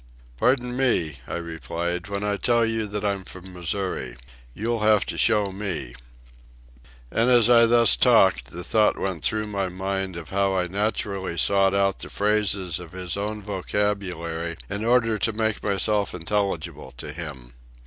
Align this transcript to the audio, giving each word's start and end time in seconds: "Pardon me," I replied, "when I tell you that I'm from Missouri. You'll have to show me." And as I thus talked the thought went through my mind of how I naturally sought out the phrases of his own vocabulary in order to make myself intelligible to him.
"Pardon 0.35 0.75
me," 0.75 1.19
I 1.27 1.35
replied, 1.35 2.07
"when 2.07 2.23
I 2.23 2.35
tell 2.35 2.65
you 2.65 2.87
that 2.87 3.05
I'm 3.05 3.23
from 3.23 3.53
Missouri. 3.53 4.17
You'll 4.55 4.79
have 4.79 5.05
to 5.05 5.15
show 5.15 5.51
me." 5.51 5.93
And 7.11 7.29
as 7.29 7.51
I 7.51 7.67
thus 7.67 7.95
talked 7.95 8.45
the 8.49 8.63
thought 8.63 8.97
went 8.97 9.23
through 9.23 9.45
my 9.45 9.69
mind 9.69 10.17
of 10.17 10.31
how 10.31 10.55
I 10.57 10.65
naturally 10.65 11.37
sought 11.37 11.75
out 11.75 11.99
the 11.99 12.09
phrases 12.09 12.79
of 12.79 12.93
his 12.93 13.15
own 13.15 13.43
vocabulary 13.43 14.57
in 14.71 14.83
order 14.83 15.19
to 15.19 15.33
make 15.33 15.61
myself 15.61 16.15
intelligible 16.15 16.95
to 16.97 17.13
him. 17.13 17.53